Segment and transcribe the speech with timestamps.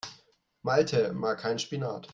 [0.63, 2.09] Malte mag keinen Spinat.